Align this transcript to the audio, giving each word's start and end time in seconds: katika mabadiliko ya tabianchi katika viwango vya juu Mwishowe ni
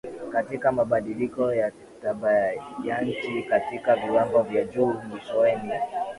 katika 0.31 0.71
mabadiliko 0.71 1.53
ya 1.53 1.71
tabianchi 2.01 3.43
katika 3.49 3.95
viwango 3.95 4.41
vya 4.43 4.63
juu 4.65 4.93
Mwishowe 4.93 5.55
ni 5.55 5.71